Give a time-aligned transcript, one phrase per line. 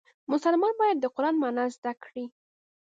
[0.31, 2.25] مسلمان باید د قرآن معنا زده کړي.